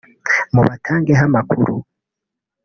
mubatangeho 0.53 1.21
amakuru 1.29 1.73